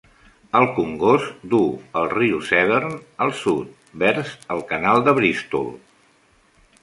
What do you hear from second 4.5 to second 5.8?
el canal de Bristol.